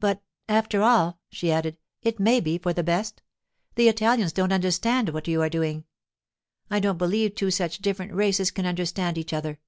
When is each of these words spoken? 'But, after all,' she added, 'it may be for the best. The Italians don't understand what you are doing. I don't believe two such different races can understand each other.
'But, 0.00 0.22
after 0.48 0.80
all,' 0.80 1.20
she 1.28 1.52
added, 1.52 1.76
'it 2.00 2.18
may 2.18 2.40
be 2.40 2.56
for 2.56 2.72
the 2.72 2.82
best. 2.82 3.20
The 3.74 3.88
Italians 3.88 4.32
don't 4.32 4.50
understand 4.50 5.10
what 5.10 5.28
you 5.28 5.42
are 5.42 5.50
doing. 5.50 5.84
I 6.70 6.80
don't 6.80 6.96
believe 6.96 7.34
two 7.34 7.50
such 7.50 7.80
different 7.80 8.14
races 8.14 8.50
can 8.50 8.64
understand 8.64 9.18
each 9.18 9.34
other. 9.34 9.60